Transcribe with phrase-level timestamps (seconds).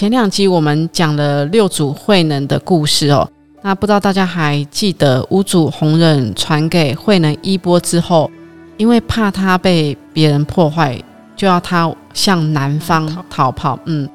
[0.00, 8.30] 前两集我们讲了六祖慧能的故事哦，那不知道大家还记得五祖弘忍传给慧能衣钵之后，
[8.78, 10.98] 因为怕他被别人破坏，
[11.36, 13.78] 就要他向南方逃跑。
[13.84, 14.08] 嗯，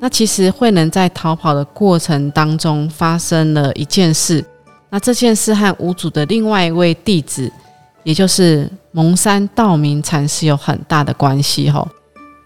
[0.00, 4.44] 那其实慧能在逃跑的过程当中发生了一件事，
[4.90, 7.48] 那这件事和五祖的另外一位弟子，
[8.02, 11.86] 也就是蒙山道明禅师有很大的关系哦。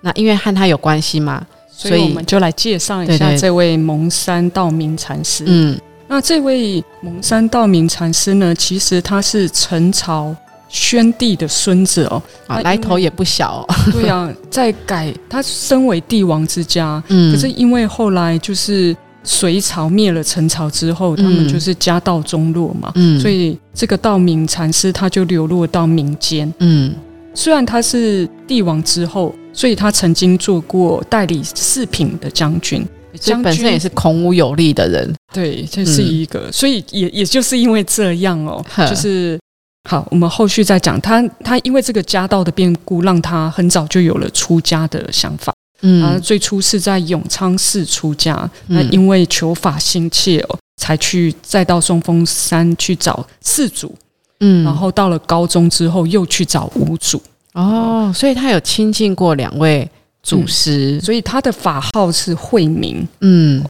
[0.02, 1.42] 那因为和他有关系嘛。
[1.76, 5.44] 所以我们就来介绍一下这位蒙山道明禅师。
[5.46, 10.34] 嗯，那这位蒙山道明禅师呢，其实他是陈朝
[10.68, 13.64] 宣帝的孙子哦，啊，来头也不小。
[13.68, 13.74] 哦。
[13.92, 26.52] 对啊，在改他身为帝王之家，嗯，可是因为后来就是隋朝灭了陈朝之后，他们就是家道中落嘛，嗯，所以这个道明禅师他就流落到民间。
[26.60, 26.94] 嗯，
[27.36, 29.32] 虽然他是帝王之后。
[29.56, 32.86] 所以他曾经做过代理四品的将军，
[33.18, 35.14] 将本身也是孔武有力的人。
[35.32, 36.52] 对，这是一个。
[36.52, 39.40] 所以也也就是因为这样哦， 就是
[39.88, 41.26] 好，我们后续再讲他。
[41.42, 45.54] 他因为这个家道的变故，让他很早就有了出家的想法。
[45.80, 53.96] 嗯，啊，最初是在永昌寺出家，那因为求法心切哦，才去再到松峰山去找四祖。
[54.40, 57.20] 嗯，然后到了高中之后，又去找五祖。
[57.54, 59.88] 哦，所以他有亲近过两位
[60.22, 63.06] 祖师，所以他的法号是慧明。
[63.20, 63.64] 嗯，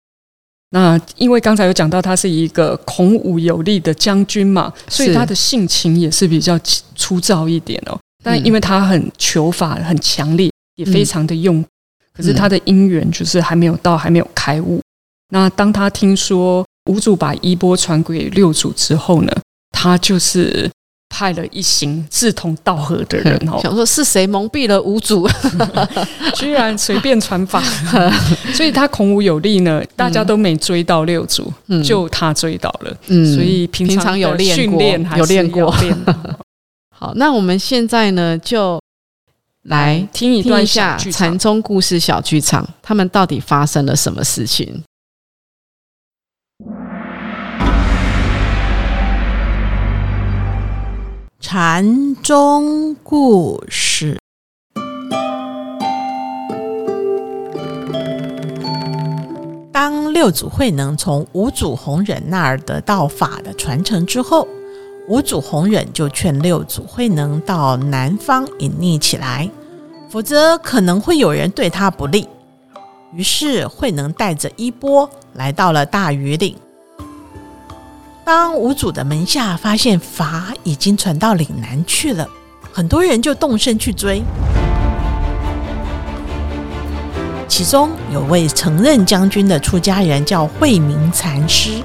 [0.71, 6.59] 那因为刚才有讲到他是一个孔武有力的将军嘛，所以他的性情也是比较
[6.97, 7.97] 粗糙一点哦。
[8.25, 11.65] 但因为他很求法，很强烈，也非常的用，
[12.13, 14.81] 可是他的因缘就是还没有到，还没有开悟。
[15.29, 19.33] 那当他听说五祖把衣钵传给六祖之后呢，
[19.77, 20.71] 他就是。
[21.09, 25.27] 派了一行志同道合的人 哦，想说是谁蒙蔽了五祖，
[26.35, 27.63] 居然随便传法，
[28.53, 31.51] 所以他孔武有力呢，大家都没追到六祖，
[31.83, 35.73] 就他追到了，嗯，所以平常有训练，有练过。
[36.91, 38.79] 好，那我们现在呢，就
[39.63, 44.83] 来听一段下禅宗故事小剧场，他们到底发生了什么事情？
[51.49, 54.19] 禅宗故事。
[59.73, 64.49] 当六祖慧能从五祖弘忍那儿得到法的传承之后，
[65.07, 69.49] 五祖弘忍就劝六祖慧能到南方隐匿起来，
[70.11, 72.29] 否则可能会有人对他不利。
[73.13, 76.57] 于是慧能带着衣钵来到了大禹岭。
[78.27, 82.29] 当五祖的门下发现法已经传到岭南去了，
[82.73, 84.21] 很多人就动身去追。
[87.47, 91.81] 其中有位曾任将军的出家人叫慧明禅师，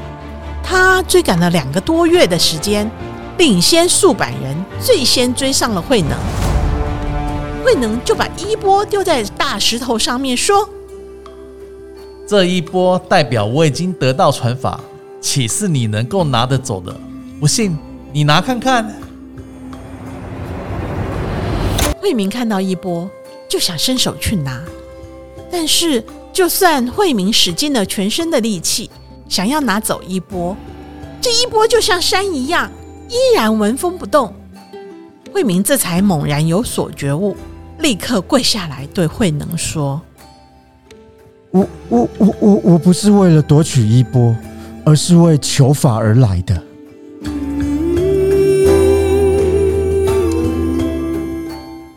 [0.64, 2.90] 他追赶了两个多月的时间，
[3.38, 6.18] 领先数百人，最先追上了慧能。
[7.64, 10.68] 慧能就把衣钵丢在大石头上面，说
[12.28, 14.80] ：“这一波代表我已经得到传法。”
[15.22, 16.94] 岂是你能够拿得走的？
[17.40, 17.78] 不信
[18.12, 18.94] 你拿看看。
[22.00, 23.10] 慧明看到一波，
[23.48, 24.62] 就想伸手去拿，
[25.50, 28.90] 但是就算慧明使尽了全身的力气，
[29.30, 30.58] 想要拿走一波，
[31.22, 32.70] 这一波就像山一样，
[33.08, 34.34] 依然纹风不动。
[35.32, 37.38] 慧明这才猛然有所觉悟，
[37.80, 40.02] 立刻跪下来对慧能说
[41.52, 44.36] ：“我我我我我不是为了夺取衣钵。”
[44.86, 46.62] 而是为求法而来的。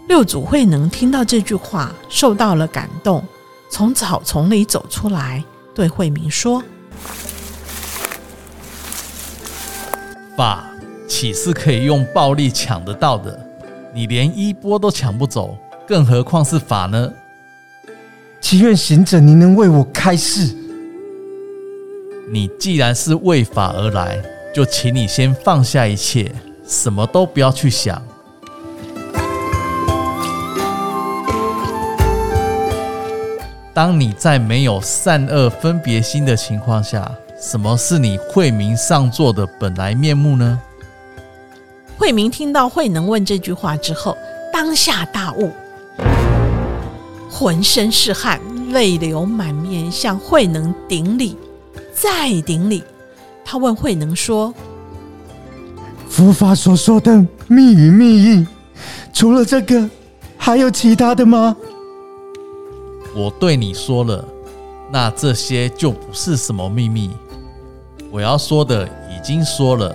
[0.09, 3.25] 六祖慧能听到这句话，受到了感动，
[3.69, 5.43] 从草丛里走出来，
[5.75, 6.63] 对慧明说
[10.37, 10.65] ：“法
[11.09, 13.37] 岂是可以用暴力抢得到的？
[13.93, 17.13] 你连衣钵都抢不走，更何况是法呢？
[18.41, 20.55] 祈愿行者，您能为我开示。”
[22.27, 24.19] 你既然是为法而来，
[24.55, 26.33] 就请你先放下一切，
[26.67, 28.03] 什么都不要去想。
[33.75, 40.59] 当你在没有善恶分别心的情况下，什么是你慧明上座的本来面目呢？
[41.99, 44.17] 慧明听到慧能问这句话之后，
[44.53, 45.51] 当下大悟，
[47.31, 48.41] 浑身是汗，
[48.73, 51.37] 泪流满面，向慧能顶礼，
[51.95, 52.83] 再顶礼。
[53.45, 54.53] 他问慧能说
[56.09, 58.47] ：“佛法所说的密语密意，
[59.13, 59.89] 除了这个，
[60.37, 61.57] 还有其他的吗？”
[63.15, 64.25] 我对你说了，
[64.91, 67.11] 那这些就不是什么秘密。
[68.11, 69.95] 我要说的已经说了。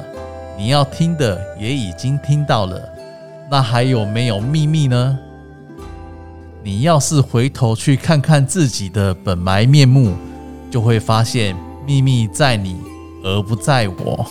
[0.57, 2.81] 你要听的也已经听到了，
[3.49, 5.17] 那还有没有秘密呢？
[6.61, 10.13] 你要是回头去看看自己的本来面目，
[10.69, 11.55] 就会发现
[11.89, 12.79] 秘密在你，
[13.23, 14.23] 而不在我。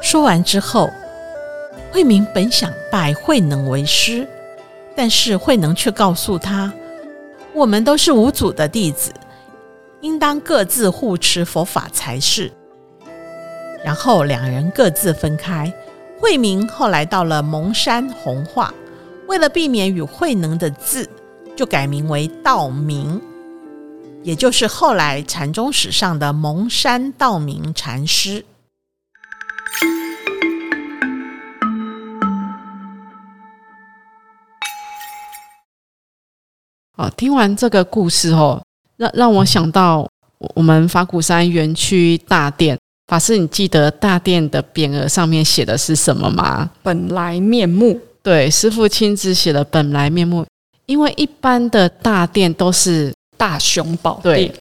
[0.00, 0.88] 说完之后，
[1.90, 4.26] 慧明本想拜慧能为师，
[4.96, 6.72] 但是慧能却告诉他
[7.52, 9.12] ：“我们都是五祖的弟子。”
[10.00, 12.50] 应当各自护持佛法才是。
[13.84, 15.70] 然后两人各自分开。
[16.18, 18.72] 慧明后来到了蒙山弘化，
[19.28, 21.06] 为了避免与慧能的字，
[21.62, 23.20] 就改名为道明，
[24.24, 28.44] 也就是后来禅宗史上的蒙山道明禅师。
[36.96, 38.60] 好，听完这个故事后。
[38.96, 40.10] 让让我想到
[40.56, 42.76] 我们法鼓山园区大殿
[43.06, 46.68] 法师，你记得大殿的匾额上面写的是什么吗？
[46.82, 48.00] 本来面目。
[48.20, 50.44] 对，师傅亲自写了本来面目。
[50.92, 54.52] 因为一般的大殿都是大雄宝殿，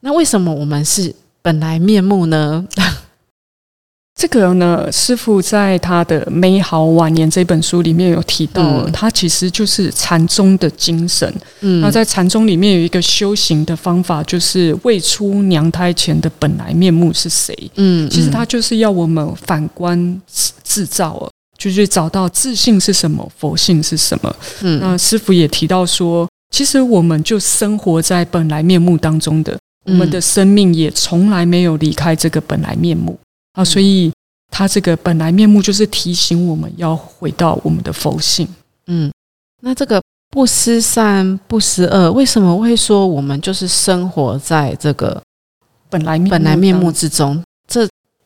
[0.00, 2.66] 那为什么我们是本来面目呢？
[4.20, 11.32] 这个呢，师傅在他的《美好晚年》这本书里面有提到，他其实就是禅宗的精神。
[11.60, 17.56] 嗯，那在禅宗里面有一个修行的方法，就是未出娘胎前的本来面目是谁？
[17.76, 24.36] 嗯，其实他就是要我们反观自造，就是找到自信是什么，佛性是什么。
[24.62, 33.18] 嗯，那师傅也提到说，其实我们就生活在本来面目当中的，我们的生命也从来没有离开这个本来面目。
[33.54, 34.12] 啊，所以
[34.52, 38.46] 他这个本来面目就是提醒我们要回到我们的佛性。
[38.86, 39.10] 嗯，
[39.60, 40.00] 那这个
[40.30, 45.20] 不思善不思恶，为什么会说我们就是生活在这个
[45.90, 47.42] 本来本来面目之中？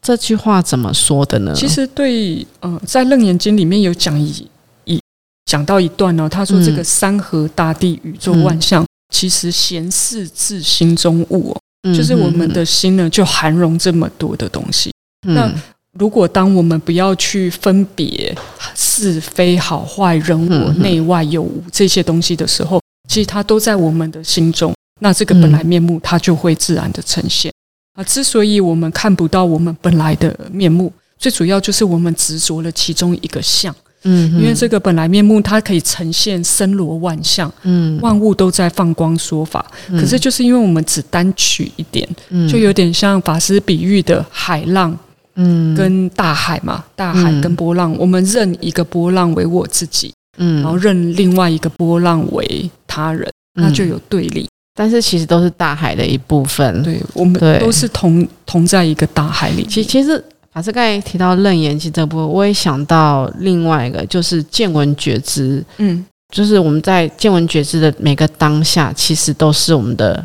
[0.03, 1.55] 这这句话怎么说的呢？
[1.55, 4.47] 其实对，呃，在楞严经里面有讲一
[4.85, 5.01] 一
[5.47, 8.85] 讲到一段呢，他说这个山河大地宇宙万象，
[9.15, 14.93] 其实闲事自心中物哦，就是我们的心呢，就含容这么多的东西。
[15.29, 15.49] 那
[15.99, 18.37] 如果当我们不要去分别
[18.75, 24.75] 是非好坏人我内外有无这些东西的时候，其实它都在我们的心中。
[25.01, 27.53] 那这个本来面目它就会自然的呈现
[27.95, 28.05] 啊。
[28.05, 33.75] 之所以我们看不到我们本来的面目，最主要就是我们执着了其中一个相。
[34.05, 39.65] 嗯，因为这个本来面目它可以呈现森罗万象，嗯，万物都在放光说法。
[39.91, 44.99] 可是就是因为我们只单取一点，嗯就有点像法师比喻的海浪。
[45.35, 54.47] 嗯，跟大海嘛，大海跟波浪，我们认一个波浪为我自己，嗯，然后认另外一个波浪为他人，那就有对立。
[54.75, 59.67] 但是其实都是大海的一部分，对我们都是同同在一个大海里。
[59.67, 65.65] 其其实法师刚才提到楞严经这部分，我也想到另外一个，就是见闻觉知。
[65.79, 70.25] 嗯，就是我们在见闻觉知的每个当下，其实都是我们的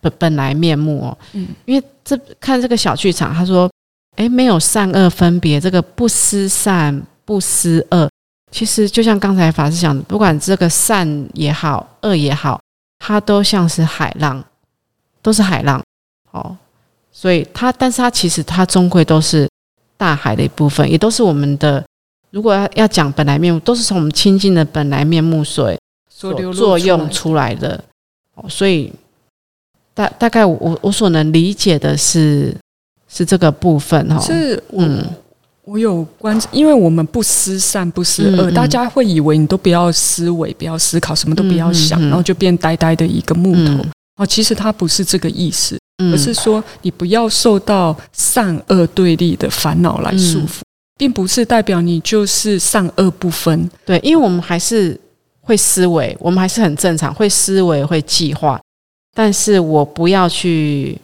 [0.00, 1.18] 本本来面目哦。
[1.32, 3.70] 嗯，因为这看这个小剧场，他说。
[4.16, 8.10] 哎，没有善恶分别，这个不思善不思恶，
[8.50, 12.60] 其实就像刚才法师讲的，不管这个善也好，恶也好，
[12.98, 14.42] 它都像是海浪，
[15.22, 15.82] 都是海浪。
[16.30, 16.56] 哦，
[17.10, 19.48] 所以它，但是它其实它终归都是
[19.96, 21.84] 大海的一部分，也都是我们的。
[22.30, 25.74] 如果要要讲本来面目，都是从我们清净的本来面目所
[26.08, 27.82] 所作用出来的。
[28.34, 28.92] 哦，所以
[29.94, 32.56] 大大概我我所能理解的是。
[33.10, 34.82] 是这个部分哈，是我
[35.68, 43.84] 我有关，因为我们不思善不思恶，大家会以为你都不要思维，不要思考，什么都不要想，然后就变呆呆的一个木头
[44.16, 44.24] 哦。
[44.24, 45.78] 其实它不是这个意思，
[46.10, 50.62] 而是说你不要受到善恶对立的烦恼来束缚，
[50.96, 53.70] 并不是代表你就是善恶不分。
[53.84, 54.98] 对，因为我们还是
[55.42, 58.58] 会思维，我们还是很正常，会思维会计划，
[59.14, 60.98] 但是我不要去。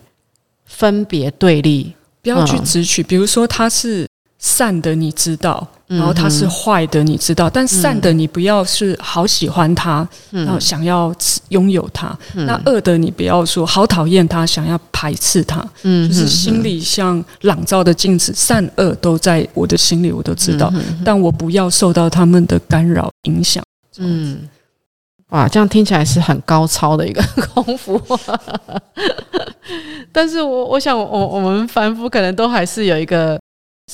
[0.67, 3.01] 分别对立，不要去直取。
[3.01, 4.05] 比如说，他是
[4.45, 11.11] 善的你知道，然后他是坏的你知道，但善的你不要是好喜欢他，然后想要
[11.49, 15.67] 拥有他；那恶的你不要说好讨厌他，想要排斥他。
[15.85, 20.71] 嗯，就是心里像朗照的镜子，善恶都在我的心里，我都知道，
[21.03, 23.65] 但我不要受到他们的干扰影响。
[23.97, 24.47] 嗯，
[25.31, 27.25] 哇，这样听起来是很高超的一个
[27.55, 27.99] 功夫。
[30.13, 33.41] 但是我我想，我我们凡夫可能都还是有一个。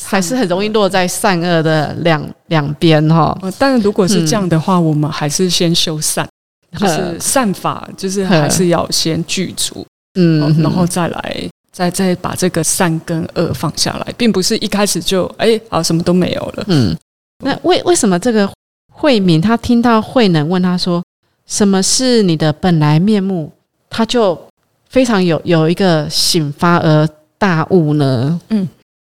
[0.06, 3.37] 还是很容易落在善恶的两两边哈。
[3.59, 6.28] 但是如果是这样的话，我们还是先修善，
[6.76, 16.64] 就是善法，就是还是要先具足，嗯，然后再来，再再把这个善跟恶放下来，并不是一开始就哎，好什么都没有了。
[16.68, 16.97] 嗯，
[17.44, 18.49] 那为为什么这个
[18.92, 21.02] 慧敏他听到慧能问他说
[21.47, 23.52] 什么是你的本来面目，
[23.88, 24.40] 他就
[24.88, 28.40] 非常有有一个醒发而大悟呢？
[28.50, 28.68] 嗯。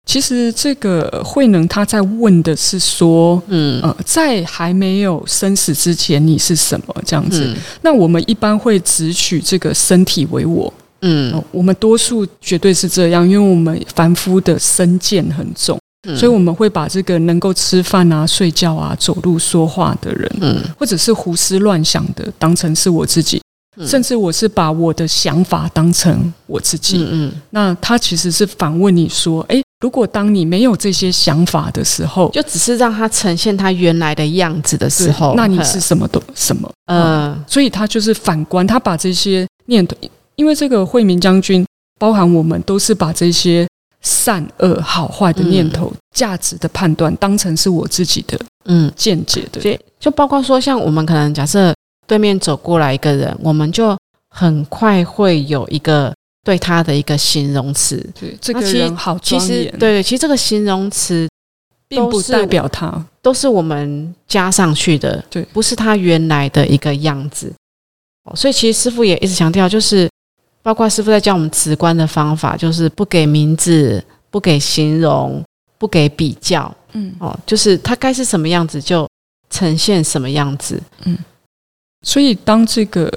[0.06, 3.82] 其实这个慧能他在问的是说，嗯。
[3.82, 7.54] 呃，在还没有生死之前，你是什么这样子？
[7.82, 10.72] 那我们一般会只取这个身体为我，
[11.02, 15.80] 嗯，我们多数绝对是这样，因为我们凡夫的身见很重，
[16.16, 23.42] 所以我们会把这个能够吃饭啊、睡觉啊、走路说话的人，嗯，或者是胡思乱想的，当成是我自己，
[23.86, 29.62] 甚至我是把我的想法当成我自己，嗯嗯，那他其实是反问你说，哎。
[29.82, 36.72] 如果当你没有这些想法的时候，就只是让它呈现它原来的样子的时候，那你是什么都什么？
[36.86, 39.96] 嗯，所以他就是反观，他把这些念头，
[40.36, 41.66] 因为这个惠明将军
[42.00, 43.68] 包含我们，都是把这些
[44.02, 49.60] 善恶好坏的念头、价值的判断当成是我自己的嗯见解的。
[49.60, 51.76] 就就包括说，像我们可能假设
[52.08, 53.98] 对面走过来一个人，我们就
[54.30, 56.14] 很快会有一个。
[56.46, 61.28] 对他的一个形容词，对这个人好其实对，其实这个形容词
[61.88, 67.52] 并不代表他，都是我们加上去的，对，不是他原来的一个样子。
[68.36, 70.08] 所以其实师傅也一直强调，就是
[70.62, 75.44] 包括师傅在教我们直观的方法，就是不给名字，不给形容，
[75.80, 79.10] 不给比较，嗯，哦，就是他该是什么样子就
[79.50, 81.18] 呈现什么样子，嗯。
[82.04, 83.12] 所以当这个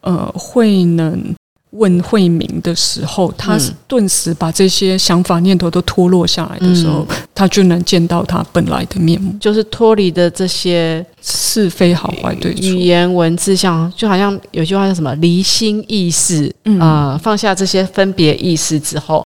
[0.00, 1.32] 呃慧能。
[1.72, 19.24] 问慧明的时候，他顿时把这些想法念头都脱落下来的时候，他就能见到他本来的面目，就是脱离的这些是非好坏对错、语言文字，像就好像有句话叫什么“离心意识”啊，放下这些分别意识之后，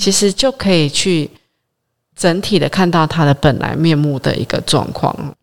[0.00, 1.28] 其实就可以去
[2.14, 5.34] 整体的看到他的本来面目的一个状况。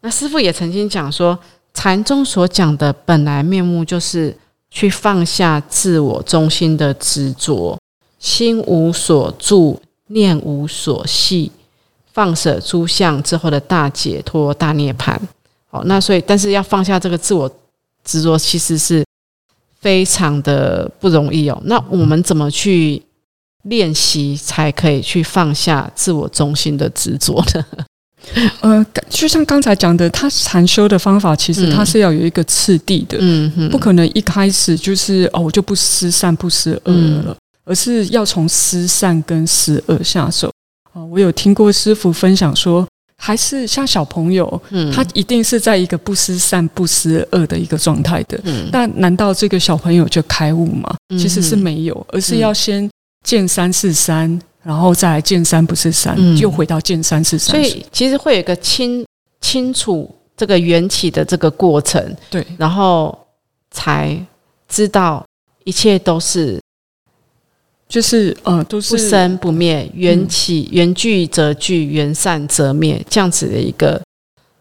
[0.00, 1.38] 那师傅也曾经讲说，
[1.74, 4.36] 禅宗所讲的本来面目就是。
[4.70, 7.78] 去放下自我中心的执着，
[8.18, 11.50] 心无所住，念无所系，
[12.12, 15.18] 放舍诸相之后的大解脱、大涅槃。
[15.68, 17.48] 好，那所以，但是要放下这个自我
[18.04, 19.04] 执着，其实是
[19.78, 21.60] 非常的不容易哦。
[21.64, 23.02] 那我们怎么去
[23.62, 27.64] 练习，才可以去放下自我中心的执着呢？
[28.60, 36.92] 呃，就像刚才讲的，他禅修的方法其实他是要有一个次第的，嗯不可能一开始就是哦，我就不思善不思恶
[37.24, 40.52] 了，而是要从思善跟思恶下手
[40.92, 41.04] 啊。
[41.04, 42.86] 我有听过师傅分享说，
[43.16, 50.94] 还是像小朋友，嗯，他一定是在一个不思善不思恶的一个状态的，嗯，但难道这个小朋友就开悟吗？
[51.18, 52.88] 其实是没有，而是要先
[53.24, 54.40] 见三是三。
[54.62, 57.50] 然后再来见山不是山，又回到见山是山。
[57.50, 59.04] 所以其实会有一个清
[59.40, 63.18] 清楚这个缘起的这个过程，对，然后
[63.70, 64.18] 才
[64.68, 65.24] 知道
[65.64, 66.60] 一切都是，
[67.88, 74.00] 就是呃，都是不生不灭，缘起缘聚则聚，缘散则灭，这样子的一个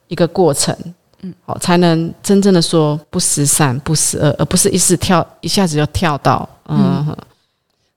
[0.08, 0.74] 一个过程，
[1.22, 7.06] 嗯，好，才能真正的说不思善不思恶，而不是一时跳一下子就跳到嗯。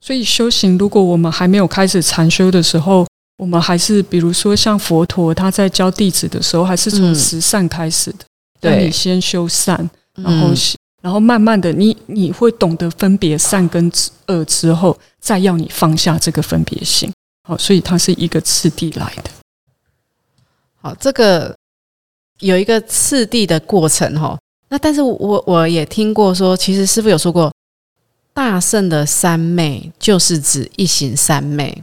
[0.03, 3.07] 所以修行，如果我们还没有开始禅修的时候，
[3.39, 8.25] 我们还是比如说像佛陀他在教弟子的时候，还是从十善开始的。
[8.61, 10.53] 对，你先修善，然后
[11.01, 13.91] 然后慢慢的，你你会懂得分别善跟
[14.27, 17.09] 恶之后，再要你放下这个分别心。
[17.49, 19.31] 好，所以它是一个次第来的。
[20.81, 21.57] 好，这个
[22.41, 24.37] 有一个次第的过程哈。
[24.69, 27.53] 那但是我我也听过说，其实师傅有说过。
[28.35, 31.83] 大圣的三昧就是指一行三昧。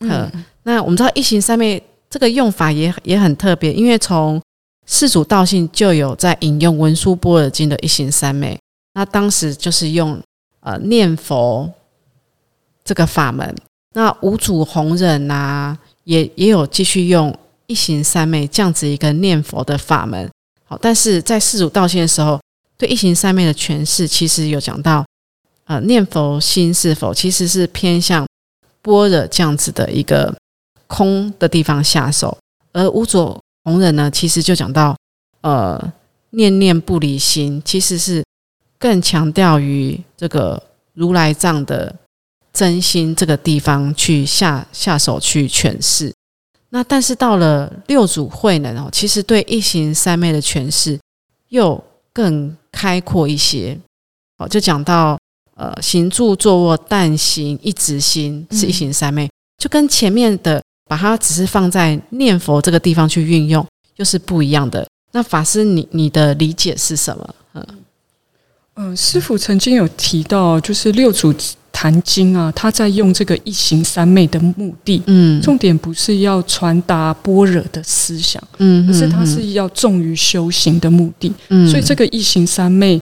[0.00, 0.30] 嗯，
[0.64, 4.40] 那我们知道一行三昧这个用法也也很特别，因为从
[4.86, 8.58] 世祖道信就有在引用文殊般若经的一行三昧，
[8.92, 10.20] 那当时就是用
[10.60, 11.72] 呃念佛
[12.84, 13.54] 这个法门。
[13.94, 17.34] 那五祖弘忍啊、也也有继续用
[17.66, 20.28] 一行三昧这样子一个念佛的法门。
[20.64, 22.40] 好，但是在世祖道信的时候，
[22.76, 25.04] 对一行三昧的诠释，其实有讲到，
[25.66, 28.26] 呃，念佛心是否其实是偏向
[28.82, 30.34] 般若这样子的一个
[30.86, 32.36] 空的地方下手，
[32.72, 34.94] 而五祖弘忍呢，其实就讲到，
[35.40, 35.92] 呃，
[36.30, 38.22] 念念不离心，其实是
[38.78, 41.94] 更强调于这个如来藏的
[42.52, 46.12] 真心这个地方去下下手去诠释。
[46.68, 51.00] 那但是到了六祖慧能哦，其实对一行三昧的诠释
[51.48, 53.78] 又更开阔一些。
[54.36, 55.16] 哦，就讲到
[55.56, 63.64] 呃，行住坐卧但行一直心是一行三昧，就跟前面的把它只是放在念佛这个地方去运用，
[63.96, 64.86] 又是不一样的。
[65.12, 67.34] 那法师，你你的理解是什么？
[67.54, 67.66] 嗯
[68.76, 71.34] 嗯，师傅曾经有提到，就是六祖。
[71.76, 83.00] 坛经啊，他在用这个一行三昧的目的，嗯，重点不是要传达般若的思想，嗯，而是他是要重于修行的目的，嗯，所以这个一行三昧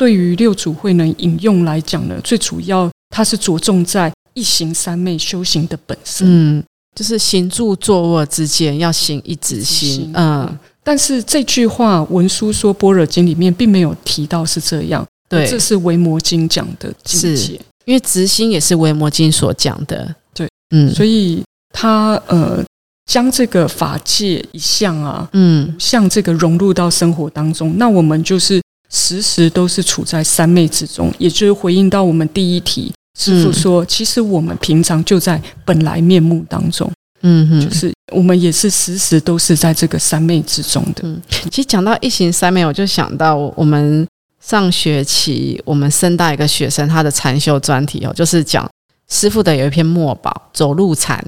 [0.00, 6.64] 对于六祖慧能引用来讲呢，最主要它是着重在一行三昧修行的本身，嗯，
[6.96, 17.60] 就是行住坐卧之间要行一直心，嗯，但是这句话文殊说般若经里面并没有提到是这样，对，这是维摩经讲的境界。
[17.84, 21.42] 因为直心也是维摩经所讲的，对，嗯，所以
[21.74, 22.64] 他呃
[23.04, 36.90] 将这个法界一项啊，嗯，像这个融入到生活当中，那我们就是时时都是处在三昧之中，也就是回应到我们第一题，师傅说，其实我们平常就在本来面目当中，
[37.22, 41.02] 嗯哼，就是我们也是时时都是在这个三昧之中的。
[41.04, 41.20] 嗯，
[41.50, 44.06] 其实讲到一行三昧，我就想到我们。
[44.42, 48.66] 上学期我们深大一个学生，他的禅修专题哦，就是讲
[49.10, 51.22] 师傅的有一篇墨宝走路禅。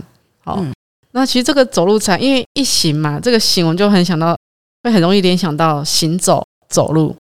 [0.44, 0.64] 哦，
[1.10, 4.34] 那其实这个走路禅，因为一行嘛，这个行我们就很想到，
[4.82, 7.14] 会很容易联想到行走走路。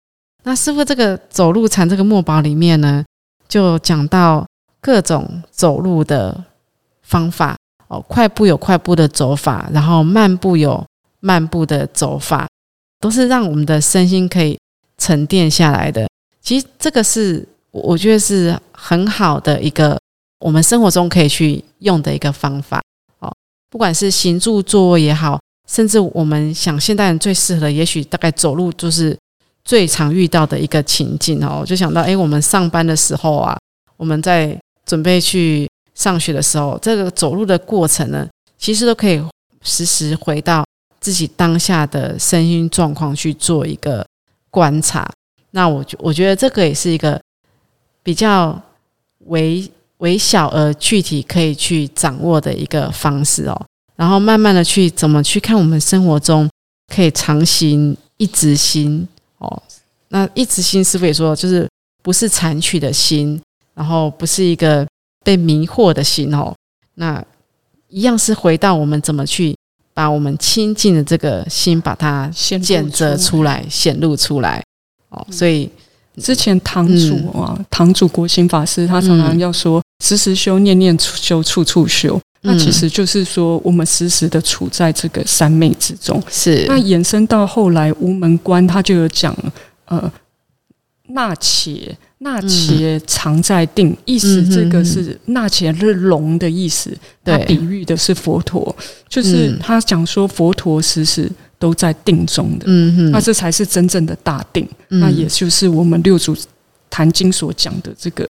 [0.44, 3.04] 那师傅这个走路禅这个墨宝里面呢，
[3.48, 4.48] 就讲到
[4.82, 6.44] 各种走路的
[7.02, 10.86] 方法哦，快步有快步的走法，然后慢步有
[11.20, 12.48] 慢步的走法，
[13.00, 14.58] 都是让我们的身心可以。
[15.02, 16.06] 沉淀下来的，
[16.42, 19.98] 其实这个是我觉得是很好的一个
[20.42, 22.82] 我们生活中可以去用的一个方法
[23.20, 23.34] 哦。
[23.70, 29.18] 不管是行住坐卧也好，甚至我们想现代人最适合的，也许大概走路就是
[29.70, 31.60] 最常遇到的一个情境哦。
[31.62, 33.56] 我就想到，哎，我们上班的时候啊，
[33.98, 38.28] 我们在准备去上学的时候，这个走路的过程呢，
[38.58, 39.24] 其实都可以
[39.62, 40.66] 时时回到
[41.00, 44.04] 自己当下的身心状况去做一个。
[44.52, 45.08] 观察，
[45.52, 47.22] 那我觉我觉得这个也是一个
[48.02, 48.60] 比较
[49.28, 49.64] 微
[50.00, 53.56] 微小而具体可以去掌握的一个方式哦。
[53.96, 56.50] 然后慢慢的去怎么去看我们生活中
[56.88, 59.08] 可以常行一直行
[59.40, 59.62] 哦。
[60.10, 61.68] 那一直心师傅也说，就是
[62.02, 63.42] 不是残取的心，
[63.74, 64.88] 然后不是一个
[65.26, 66.54] 被迷惑的心哦。
[66.96, 67.24] 那
[67.90, 69.56] 一样是回到我们怎么去。
[69.92, 74.64] 把我们亲近的这个心，把它检测出来、显露出来。
[75.10, 75.70] 哦，所以
[76.22, 82.18] 之前堂主啊，堂主国兴法师，他常常要说：时时修，念念修，处处修。
[82.42, 86.22] 那其实就是说，我们时时的处在这个三昧之中。
[86.30, 86.66] 是。
[86.68, 89.36] 那延伸到后来，无门关他就有讲，
[89.86, 90.12] 呃，
[91.08, 91.98] 那且。
[92.22, 96.92] 那且常在定，意思这个是那且是龙的意思，
[97.24, 98.76] 它比喻的是佛陀，
[99.08, 106.36] 就是他讲说佛陀时时都在定中的，嗯哼，那这才是真正的大定，那也就是我们六祖
[106.90, 108.28] 坛经所讲的这个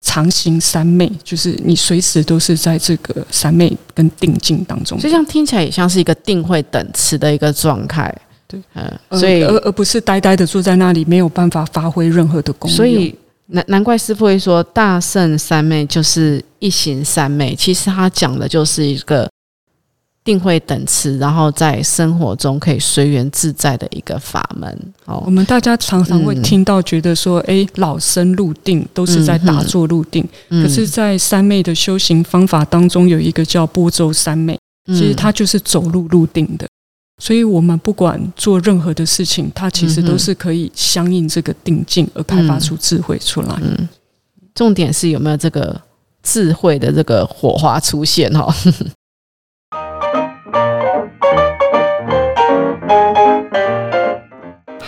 [0.00, 8.14] 常行三昧，就是你随时都是在这个三昧跟定境当中，就像听起来也像是一个定慧等持的一个状态，
[8.46, 13.14] 对，嗯，所以而而不是呆呆的坐在那里，没有办法发挥任何的功用，所以。
[13.52, 19.28] 难难怪师傅会说大圣三昧就是一行三昧，其实他讲的就是一个
[20.30, 24.78] 定慧等持，然后在生活中可以随缘自在的一个法门。
[25.06, 36.64] 哦，我们大家常常会听到，觉得说，哎，老生入定都是在打坐入定，可是，在三昧的修行方法当中，有一个叫波州三昧，其实它就是走路入定的。
[37.20, 43.58] 所以，我们不管做任何的事情，它其实都是可以相应这个定境而开发出智慧出来。
[43.60, 43.88] 嗯，
[44.54, 45.80] 重点是有没有这个
[46.22, 48.54] 智慧的这个火花出现哈。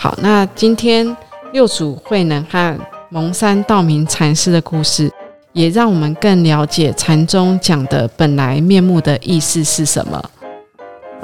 [0.02, 1.16] 好，那今天
[1.52, 2.76] 六祖慧能和
[3.08, 5.08] 蒙山道明禅师的故事，
[5.52, 10.20] 也让我们更了解禅宗讲的本来面目的意思是什么。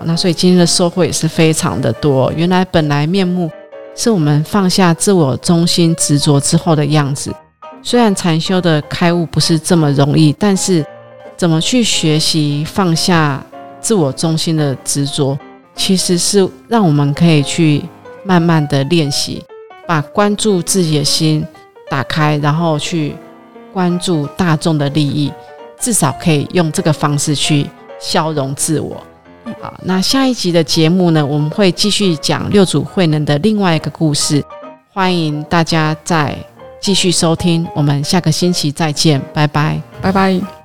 [0.04, 2.32] 那所以今天的收获也是非常的多。
[2.36, 3.50] 原来本来面目
[3.96, 7.34] 是我们放下自我中心执着之后的样子。
[7.82, 10.86] 虽然禅修的开悟不是这么容易，但是
[11.36, 13.44] 怎么去学习放下
[13.80, 15.36] 自我中心的执着，
[15.74, 17.82] 其实是让我们可以去
[18.24, 19.44] 慢慢的练习，
[19.86, 21.44] 把关注自己的心
[21.88, 23.14] 打开，然后去
[23.72, 25.32] 关注大众的利益，
[25.80, 27.66] 至少可以用这个方式去
[28.00, 29.02] 消融自我。
[29.60, 34.44] 好，那下一集的节目呢，我们会继续讲六祖慧能的另外一个故事，
[34.92, 36.36] 欢迎大家再
[36.80, 40.57] 继续收听，我们下个星期再见，拜拜，拜拜。